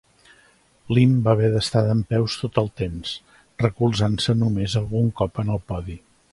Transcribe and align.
Lim 0.97 1.11
va 1.27 1.35
haver 1.37 1.51
d'estar 1.55 1.83
dempeus 1.89 2.39
tot 2.45 2.57
el 2.63 2.71
temps, 2.83 3.13
recolzant-se 3.67 4.39
només 4.43 4.81
algun 4.85 5.15
cop 5.23 5.43
en 5.45 5.57
el 5.59 5.67
podi. 5.75 6.03